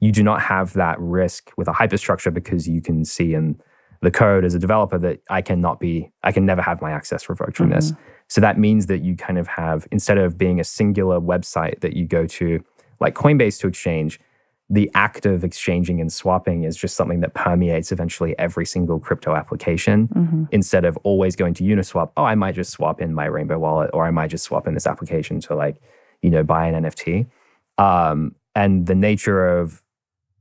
[0.00, 3.60] You do not have that risk with a hyperstructure because you can see in
[4.00, 7.28] the code as a developer that I cannot be, I can never have my access
[7.28, 7.92] revoked from this.
[7.92, 8.02] Mm-hmm.
[8.28, 11.94] So that means that you kind of have, instead of being a singular website that
[11.94, 12.62] you go to,
[13.00, 14.20] like Coinbase to exchange,
[14.70, 19.34] the act of exchanging and swapping is just something that permeates eventually every single crypto
[19.34, 20.48] application Mhm.
[20.52, 22.10] instead of always going to Uniswap.
[22.18, 24.74] Oh, I might just swap in my Rainbow wallet or I might just swap in
[24.74, 25.76] this application to like,
[26.20, 27.26] you know, buy an NFT.
[27.78, 29.82] Um, and the nature of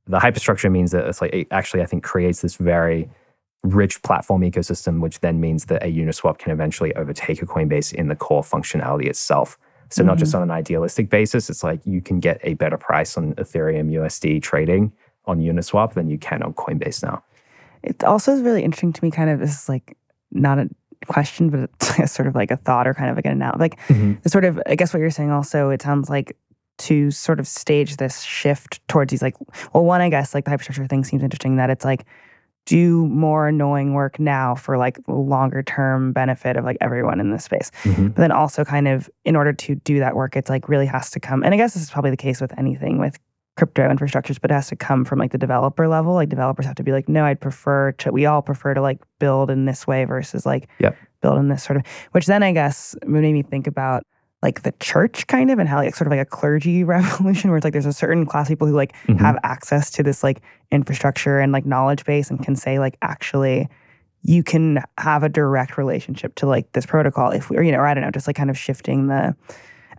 [0.08, 3.10] the hyperstructure means that it's like, it actually, I think, creates this very
[3.64, 8.08] rich platform ecosystem, which then means that a Uniswap can eventually overtake a Coinbase in
[8.08, 9.58] the core functionality itself.
[9.90, 10.42] So not just mm-hmm.
[10.42, 14.42] on an idealistic basis, it's like you can get a better price on Ethereum USD
[14.42, 14.92] trading
[15.26, 17.24] on Uniswap than you can on Coinbase now.
[17.84, 19.12] It also is really interesting to me.
[19.12, 19.96] Kind of this is like
[20.32, 20.70] not a
[21.06, 21.70] question, but
[22.00, 23.60] it's sort of like a thought or kind of like an analogy.
[23.60, 24.14] Like mm-hmm.
[24.22, 25.32] the sort of I guess what you're saying.
[25.32, 26.36] Also, it sounds like
[26.80, 29.36] to sort of stage this shift towards these like
[29.74, 32.06] well, one I guess like the hyperstructure thing seems interesting that it's like
[32.68, 37.46] do more annoying work now for like longer term benefit of like everyone in this
[37.46, 37.72] space.
[37.84, 38.08] Mhm.
[38.14, 41.10] But then also kind of in order to do that work, it's like really has
[41.12, 41.44] to come.
[41.44, 43.18] And I guess this is probably the case with anything with
[43.56, 46.14] crypto infrastructures, but it has to come from like the developer level.
[46.14, 49.00] Like developers have to be like, no, I'd prefer to, we all prefer to like
[49.18, 50.96] build in this way versus like Yep.
[51.22, 54.04] build in this sort of, which then I guess made me think about
[54.44, 57.58] like the church kind of and how like sort of like a clergy revolution where
[57.58, 59.20] it's like there's a certain class of people who like Mhm.
[59.20, 63.68] have access to this like infrastructure and like knowledge base and can say like actually
[64.24, 67.78] you can have a direct relationship to like this protocol if we, or you know,
[67.80, 69.36] or I don't know, just like kind of shifting the.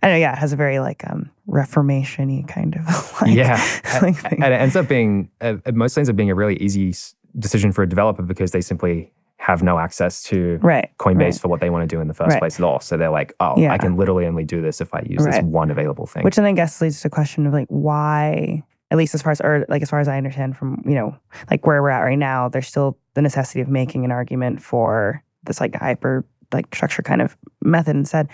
[0.01, 3.55] I don't know, yeah, it has a very like um reformation-y kind of like, yeah,
[4.01, 6.55] like and, and it ends up being uh, it mostly ends up being a really
[6.57, 6.93] easy
[7.37, 11.39] decision for a developer because they simply have no access to right Coinbase right.
[11.39, 12.39] for what they want to do in the first Right.
[12.39, 12.81] place at all.
[12.81, 13.71] So they're like, oh, Yeah.
[13.73, 16.23] I can literally only do this if I use this one available thing.
[16.23, 19.31] Which then I guess leads to the question of like why, at least as far
[19.31, 21.15] as or like as far as I understand from you know
[21.49, 25.23] like where we're at right now, there's still the necessity of making an argument for
[25.43, 28.27] this like hyper like structure kind of method instead.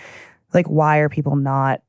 [0.52, 1.82] Like why are people not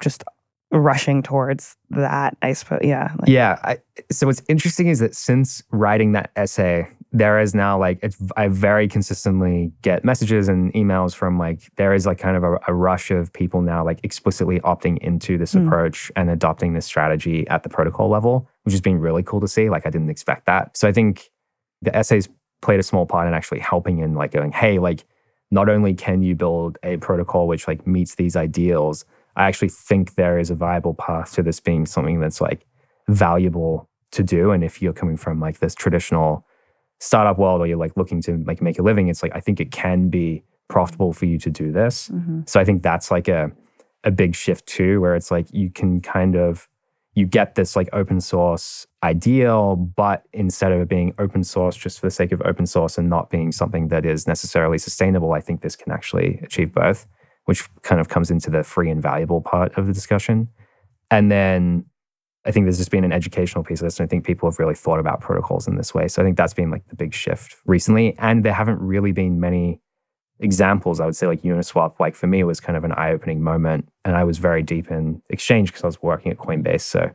[0.00, 0.24] just
[0.70, 2.36] rushing towards that?
[2.42, 3.12] I suppose yeah.
[3.18, 3.58] Like, yeah.
[3.64, 3.78] I,
[4.10, 8.48] so what's interesting is that since writing that essay, there is now like it's, I
[8.48, 12.74] very consistently get messages and emails from like there is like kind of a, a
[12.74, 15.66] rush of people now like explicitly opting into this Mm.
[15.66, 19.48] approach and adopting this strategy at the protocol level, which has been really cool to
[19.48, 19.70] see.
[19.70, 20.76] Like I didn't expect that.
[20.76, 21.30] So I think
[21.80, 22.28] the essays
[22.60, 25.06] played a small part in actually helping in like going, hey, like
[25.50, 29.06] not only can you build a protocol which like meets these ideals,
[29.38, 32.66] I actually think there is a viable path to this being something that's like
[33.08, 34.50] valuable to do.
[34.50, 36.44] And if you're coming from like this traditional
[37.00, 39.60] startup world or you're like looking to like make a living, it's like I think
[39.60, 42.08] it can be profitable for you to do this.
[42.08, 42.48] mhm.
[42.48, 43.52] So I think that's like a
[44.04, 46.68] a big shift too, where it's like you can kind of
[47.14, 51.98] you get this like open source ideal, but instead of it being open source just
[51.98, 55.40] for the sake of open source and not being something that is necessarily sustainable, I
[55.40, 57.06] think this can actually achieve both,
[57.48, 60.46] which kind of comes into the free and valuable part of the discussion.
[61.10, 61.86] And then
[62.44, 64.58] I think there's just been an educational piece of this, and I think people have
[64.58, 66.08] really thought about protocols in this way.
[66.08, 68.14] So I think that's been like the big shift recently.
[68.18, 69.80] And there haven't really been many
[70.40, 71.00] examples.
[71.00, 73.88] I would say like Uniswap, like for me, it was kind of an eye-opening moment,
[74.04, 76.82] and I was very deep in exchange because I was working at Coinbase.
[76.82, 77.10] So,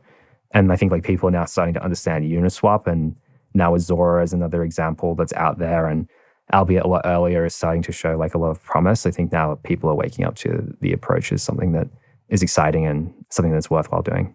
[0.50, 3.14] and I think like people are now starting to understand Uniswap, and
[3.54, 6.08] now with Zora is another example that's out there, and
[6.52, 9.06] albeit a lot earlier, is starting to show like a lot of promise.
[9.06, 11.88] I think now people are waking up to the approach as something that
[12.28, 14.34] is exciting and something that's worthwhile doing.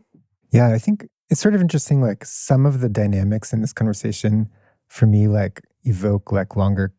[0.52, 2.02] Yeah, I think it's sort of interesting.
[2.02, 4.50] Like some of the dynamics in this conversation
[4.88, 6.94] for me, like evoke like longer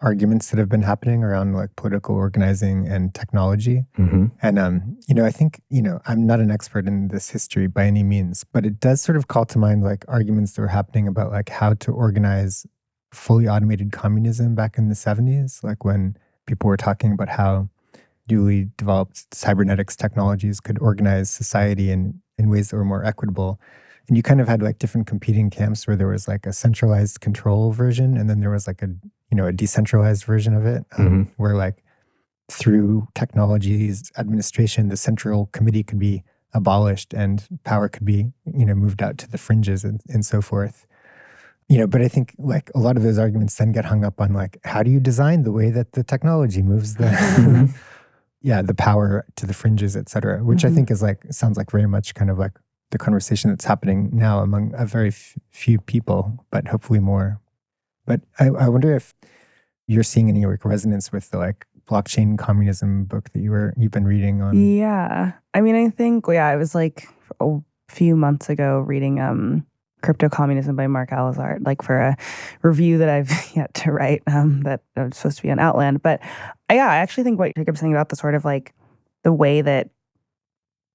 [0.00, 3.84] arguments that have been happening around like political organizing and technology.
[3.98, 4.26] Mm-hmm.
[4.42, 7.66] And um, you know, I think you know I'm not an expert in this history
[7.66, 10.68] by any means, but it does sort of call to mind like arguments that were
[10.68, 12.66] happening about like how to organize
[13.16, 17.68] fully automated communism back in the 70s, like when people were talking about how
[18.28, 23.58] newly developed cybernetics technologies could organize society in in ways that were more equitable.
[24.08, 27.20] And you kind of had like different competing camps where there was like a centralized
[27.20, 28.88] control version, and then there was like a
[29.30, 31.82] you know a decentralized version of it, um, where like
[32.50, 36.22] through technologies administration, the central committee could be
[36.54, 40.40] abolished and power could be you know moved out to the fringes and, and so
[40.40, 40.86] forth.
[41.68, 44.20] You know, but I think like a lot of those arguments then get hung up
[44.20, 47.10] on like how do you design the way that the technology moves the
[48.42, 50.74] yeah the power to the fringes, et cetera, which I Mhm.
[50.76, 52.52] think is like sounds like very much kind of like
[52.92, 57.40] the conversation that's happening now among a very f- few people, but hopefully more.
[58.06, 59.12] But I, I wonder if
[59.88, 63.90] you're seeing any like resonance with the like blockchain communism book that you were you've
[63.90, 64.54] been reading on.
[64.56, 65.32] Yeah.
[65.52, 67.08] I mean, I think, yeah, I was like
[67.40, 69.66] a few months ago reading um,
[70.02, 72.16] Crypto Communism by Mark Alizart, like for a
[72.62, 76.02] review that I've yet to write um, that was supposed to be on Outland.
[76.02, 76.20] But
[76.70, 78.74] uh, yeah, I actually think what Jacob's saying about the sort of like
[79.24, 79.90] the way that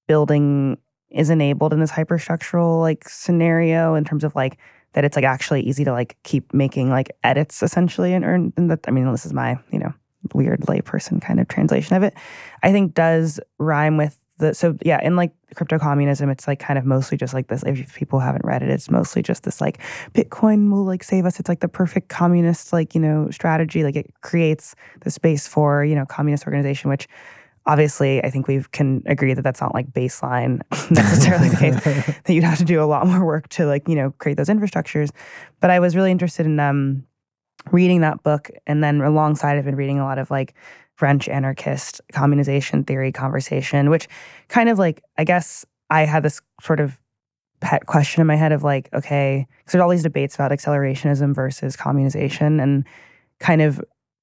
[0.08, 0.78] building
[1.10, 4.58] is enabled in this hyperstructural like scenario in terms of like
[4.92, 8.70] that it's like actually easy to like keep making like edits essentially and earn and
[8.70, 9.92] that I mean this is my, you know,
[10.34, 12.14] weird layperson kind of translation of it.
[12.62, 16.78] I think does rhyme with the so yeah, in like crypto communism, it's like kind
[16.78, 17.62] of mostly just like this.
[17.62, 19.78] If people haven't read it, it's mostly just this like
[20.12, 21.40] Bitcoin will like save us.
[21.40, 23.84] It's like the perfect communist like, you know, strategy.
[23.84, 27.08] Like it creates the space for, you know, communist organization, which
[27.66, 31.84] obviously I think we can agree that that's not like baseline necessarily the case
[32.24, 34.48] that you'd have to do a lot more work to like you know create those
[34.48, 35.10] infrastructures
[35.60, 37.04] but i was really interested in um
[37.70, 40.54] reading that book and then alongside i've been reading a lot of like
[41.02, 44.06] french anarchist communization theory conversation which
[44.48, 47.00] kind of like i guess i had this sort of
[47.60, 51.34] pet question in my head of like okay because there's all these debates about accelerationism
[51.34, 52.84] versus communization and
[53.40, 53.82] kind of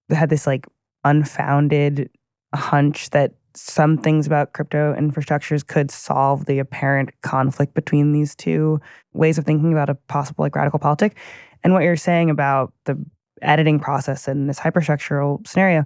[0.10, 0.66] had this like
[1.04, 2.10] unfounded
[2.54, 8.80] hunch that some things about crypto infrastructures could solve the apparent conflict between these two
[9.14, 11.18] ways of thinking about a possible like radical politic.
[11.64, 12.98] And what you're saying about the
[13.42, 15.84] editing process in this hyperstructural scenario,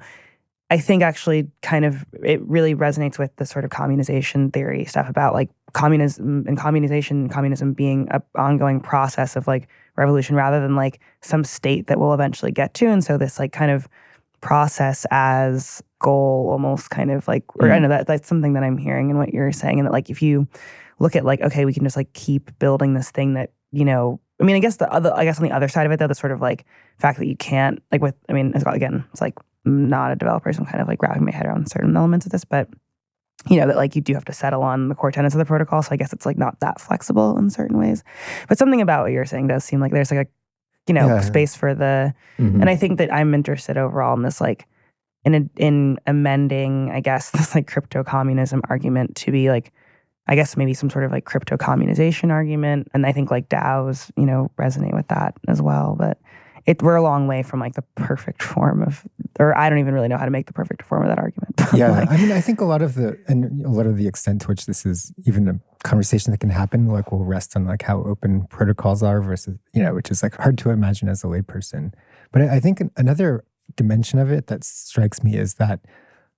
[0.70, 5.08] I think actually kind of it really resonates with the sort of communization theory stuff
[5.10, 10.76] about like communism and communization, communism being an ongoing process of like revolution rather than
[10.76, 12.88] like some state that we'll eventually get to.
[12.88, 13.88] And so this like kind of
[14.42, 17.82] process as goal almost kind of like or I Mm.
[17.84, 19.80] know that that's something that I'm hearing in what you're saying.
[19.80, 20.48] And that like if you
[21.00, 24.20] look at like, okay, we can just like keep building this thing that, you know,
[24.42, 26.08] I mean, I guess the other I guess on the other side of it though,
[26.08, 26.66] the sort of like
[27.00, 29.36] fact that you can't like with I mean, it's- again, it's like
[29.66, 32.32] not a developer, so I'm kind of like wrapping my head around certain elements of
[32.32, 32.70] this, but
[33.50, 35.46] you know, that like you do have to settle on the core tenets of the
[35.46, 35.82] protocol.
[35.82, 38.04] So I guess it's like not that flexible in certain ways.
[38.48, 40.30] But something about what you're saying does seem like there's like a,
[40.88, 41.20] you know, Yeah.
[41.22, 42.62] space for the Mhm.
[42.62, 44.66] and I think that I'm interested overall in this like
[45.26, 49.74] in a, in amending, I guess, this like crypto communism argument to be like,
[50.28, 52.88] I guess maybe some sort of like crypto communization argument.
[52.94, 55.96] And I think like DAOs, you know, resonate with that as well.
[56.00, 56.18] But
[56.66, 59.06] it we're a long way from like the perfect form of
[59.40, 61.54] or I don't even really know how to make the perfect form of that argument.
[61.74, 64.08] Yeah like, i mean i think a lot of the and a lot of the
[64.08, 67.66] extent to which this is even a conversation that can happen like will rest on
[67.66, 71.24] like how open protocols are versus you know which is like hard to imagine as
[71.24, 71.92] a layperson
[72.32, 73.44] but i I think another
[73.76, 75.80] dimension of it that strikes me is that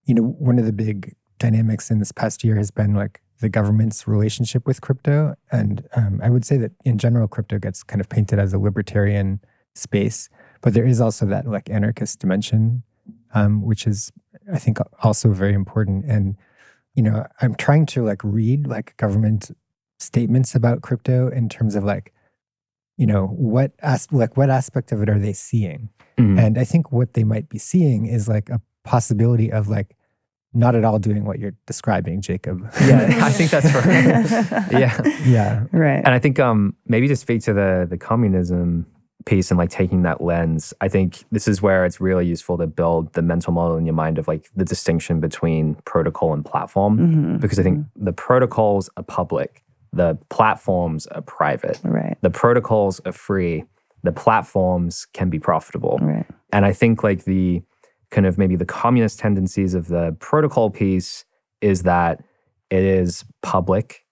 [0.05, 3.49] you know one of the big dynamics in this past year has been like the
[3.49, 7.99] government's relationship with crypto and um, i would say that in general crypto gets kind
[7.99, 9.41] of painted as a libertarian
[9.75, 10.29] space
[10.61, 12.83] but there is also that like anarchist dimension
[13.35, 14.11] um, which is
[14.51, 16.05] I think also very important.
[16.05, 16.35] And
[16.95, 19.51] you know, I'm trying to like read like government
[19.99, 22.13] statements about crypto in terms of like,
[22.97, 25.89] you know, what as- like what aspect of it are they seeing?
[26.17, 26.39] Mhm.
[26.39, 29.95] And I think what they might be seeing is like a possibility of like
[30.53, 32.61] not at all doing what you're describing, Jacob.
[32.79, 34.71] Yeah, I think that's right.
[34.79, 35.01] yeah.
[35.25, 35.65] yeah.
[35.73, 35.97] right.
[36.05, 38.85] And I think um, maybe to speak to the the communism
[39.25, 42.67] piece and like taking that lens, I think this is where it's really useful to
[42.67, 46.97] build the mental model in your mind of like the distinction between protocol and platform.
[46.97, 47.41] Mhm.
[47.41, 51.79] Because I think the protocols are public, the platforms are private.
[51.83, 52.17] Right.
[52.21, 53.65] The protocols are free,
[54.03, 55.97] the platforms can be profitable.
[56.01, 56.25] Right.
[56.53, 57.63] And I think like the
[58.11, 61.25] kind of maybe the communist tendencies of the protocol piece
[61.61, 62.23] is that
[62.69, 64.04] it is public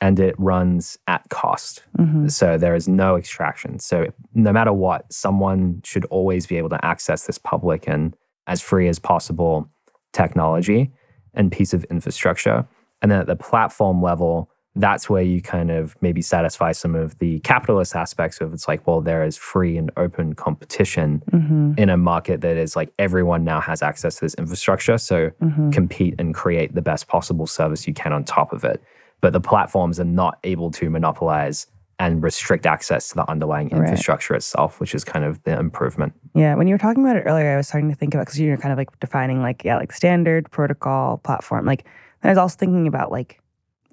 [0.00, 1.84] and it runs at cost.
[1.96, 3.78] hmm So there is no extraction.
[3.78, 8.14] So no matter what, someone should always be able to access this public and
[8.46, 9.68] as free as possible
[10.12, 10.90] technology
[11.34, 12.66] and piece of infrastructure.
[13.02, 17.18] And then at the platform level, that's where you kind of maybe satisfy some of
[17.18, 21.88] the capitalist aspects of it's like, well, there is free and open competition hmm in
[21.88, 24.98] a market that is like everyone now has access to this infrastructure.
[24.98, 28.82] So hmm compete and create the best possible service you can on top of it.
[29.20, 31.66] But the platforms are not able to monopolize
[31.98, 33.80] and restrict access to the underlying Right.
[33.82, 36.14] infrastructure itself, which is kind of the improvement.
[36.34, 38.40] Yeah, when you were talking about it earlier, I was starting to think about because
[38.40, 41.66] you're kind of like defining like yeah, like standard protocol platform.
[41.66, 41.84] Like,
[42.22, 43.40] I was also thinking about like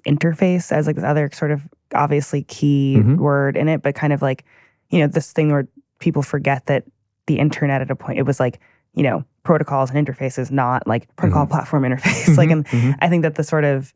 [0.06, 1.62] interface as like this other sort of
[1.94, 3.16] obviously key Mhm.
[3.18, 4.44] word in it, but kind of like
[4.90, 5.68] you know this thing where
[5.98, 6.84] people forget that
[7.26, 8.58] the internet at a point it was like
[8.94, 12.36] you know protocols and interfaces, not like protocol platform interface.
[12.38, 12.94] like, and Mhm.
[13.00, 13.92] I think that the sort of,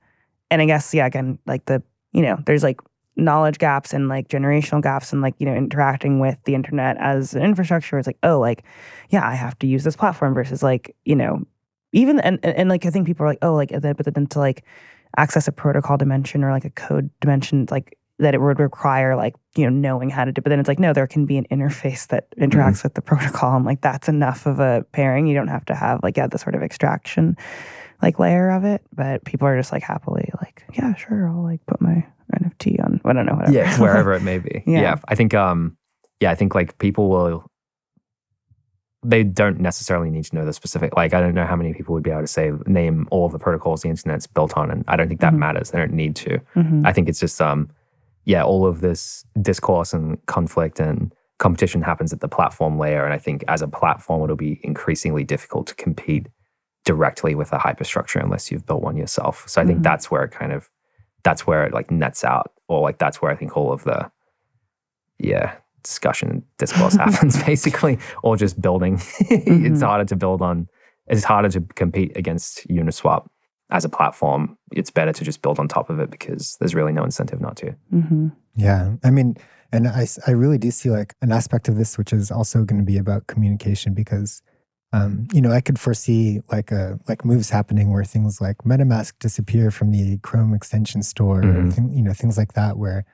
[0.52, 1.82] and I guess, yeah, again, like the,
[2.12, 2.78] you know, there's like
[3.16, 7.32] knowledge gaps and like generational gaps and like, you know, interacting with the internet as
[7.32, 7.96] an infrastructure.
[7.96, 8.62] It's like, oh, like,
[9.08, 11.42] yeah, I have to use this platform versus like, you know,
[11.92, 14.38] even, and, and, and, like, I think people are like, oh, like, but then to
[14.38, 14.62] like
[15.16, 19.34] access a protocol dimension or like a code dimension, like, that it would require like
[19.56, 21.46] you know knowing how to do but then it's like no there can be an
[21.50, 22.44] interface that mm-hmm.
[22.44, 23.56] interacts with the protocol.
[23.56, 25.26] And like that's enough of a pairing.
[25.26, 27.36] You don't have to have like yeah the sort of extraction
[28.02, 31.64] like layer of it but people are just like happily like yeah sure i'll like
[31.66, 32.04] put my
[32.40, 34.62] nft on i don't know whatever Yeah, wherever it may be.
[34.66, 34.80] Yeah.
[34.80, 34.96] yeah.
[35.08, 35.76] I think um
[36.20, 37.44] yeah, I think like people will
[39.04, 41.92] they don't necessarily need to know the specific like I don't know how many people
[41.94, 44.84] would be able to say name all of the protocols the internet's built on and
[44.86, 45.38] I don't think that Mhm.
[45.38, 45.70] matters.
[45.72, 46.38] They don't need to.
[46.54, 46.86] Mhm.
[46.86, 47.68] I think it's just um
[48.24, 53.04] yeah, all of this discourse and conflict and competition happens at the platform layer.
[53.04, 56.28] And I think as a platform, it'll be increasingly difficult to compete
[56.84, 59.48] directly with a hyperstructure unless you've built one yourself.
[59.48, 59.82] So I think Mhm.
[59.84, 60.68] that's where it kind of
[61.24, 64.10] that's where it like nets out, or like that's where I think all of the
[65.18, 65.54] yeah
[65.84, 68.94] discussion discourse happens basically, or just building.
[69.20, 69.86] it's Mhm.
[69.86, 70.68] harder to build on.
[71.08, 73.26] It's harder to compete against Uniswap
[73.70, 74.56] as a platform.
[74.72, 77.56] It's better to just build on top of it because there's really no incentive not
[77.58, 77.74] to.
[77.92, 78.32] Mhm.
[78.54, 78.94] Yeah.
[79.02, 79.36] I mean,
[79.72, 82.80] and I I really do see like an aspect of this, which is also going
[82.80, 84.42] to be about communication because,
[84.92, 89.14] um, you know, I could foresee like a, like moves happening where things like MetaMask
[89.18, 91.72] disappear from the Chrome extension store, or Mhm.
[91.72, 93.04] thing, you know, things like that, where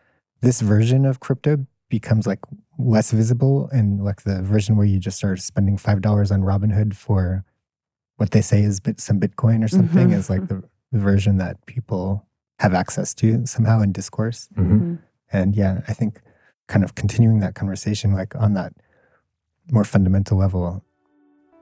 [0.41, 2.41] this version of crypto becomes like
[2.79, 7.45] less visible and like the version where you just start spending $5 on Robinhood for
[8.17, 10.15] what they say is bit, some Bitcoin or something Mhm.
[10.15, 10.63] is like the,
[10.93, 12.27] the version that people
[12.59, 14.49] have access to somehow in discourse.
[14.57, 14.99] Mhm.
[15.33, 16.21] And yeah, I think
[16.67, 18.73] kind of continuing that conversation, like on that
[19.71, 20.83] more fundamental level,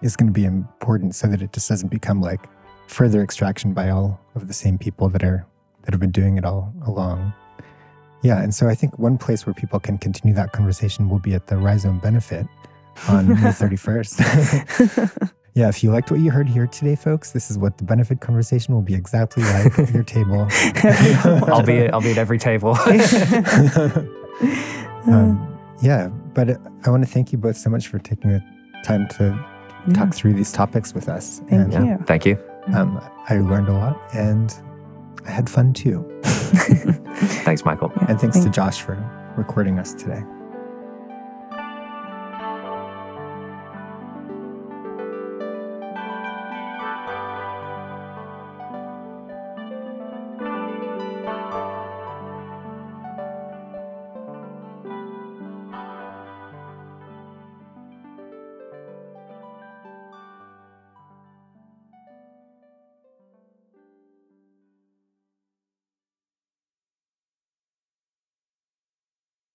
[0.03, 2.41] is going to be important so that it just doesn't become like
[2.87, 5.47] further extraction by all of the same people that are
[5.83, 7.33] that have been doing it all along.
[8.23, 11.35] Yeah, and so I think one place where people can continue that conversation will be
[11.35, 12.47] at the Rhizome benefit
[13.09, 15.31] on May 31st.
[15.55, 18.21] yeah, if you liked what you heard here today, folks, this is what the benefit
[18.21, 20.49] conversation will be exactly like at your table.
[21.53, 22.77] I'll be I'll be at every table.
[25.07, 28.43] um, yeah, but uh, I want to thank you both so much for taking the
[28.83, 29.56] time to
[29.95, 31.41] talk through these topics with us.
[31.49, 32.05] Thank and you.
[32.07, 32.39] Thank you.
[32.75, 34.55] um, I learned a lot and
[35.27, 36.05] I had fun too.
[36.25, 37.93] Thanks, Michael.
[38.09, 38.95] And thanks to Josh for
[39.37, 40.23] recording us today.